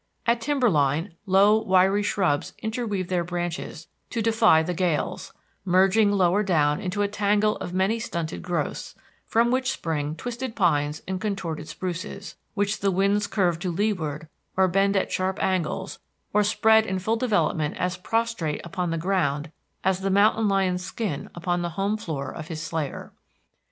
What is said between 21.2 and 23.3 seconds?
upon the home floor of his slayer.